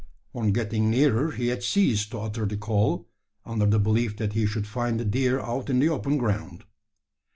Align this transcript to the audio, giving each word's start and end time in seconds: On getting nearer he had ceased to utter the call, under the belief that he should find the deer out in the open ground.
On 0.33 0.51
getting 0.51 0.89
nearer 0.89 1.29
he 1.29 1.49
had 1.49 1.61
ceased 1.61 2.09
to 2.09 2.21
utter 2.21 2.47
the 2.47 2.57
call, 2.57 3.07
under 3.45 3.67
the 3.67 3.77
belief 3.77 4.17
that 4.17 4.33
he 4.33 4.47
should 4.47 4.65
find 4.65 4.99
the 4.99 5.05
deer 5.05 5.39
out 5.39 5.69
in 5.69 5.77
the 5.77 5.89
open 5.89 6.17
ground. 6.17 6.63